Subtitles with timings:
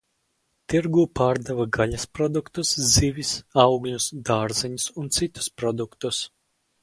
[0.71, 6.23] Tirgū pārdeva gaļas produktus, zivis, augļus, dārzeņus un citus produktus.